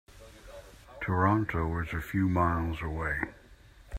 Toronto 0.99 1.77
is 1.83 1.93
a 1.93 2.01
few 2.01 2.27
miles 2.27 2.81
away. 2.81 3.21